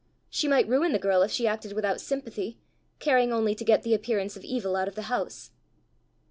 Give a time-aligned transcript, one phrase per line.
[0.31, 2.57] She might ruin the girl if she acted without sympathy,
[2.97, 5.51] caring only to get the appearance of evil out of the house!